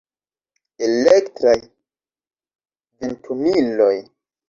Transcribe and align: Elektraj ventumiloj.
Elektraj 0.87 1.55
ventumiloj. 2.99 3.95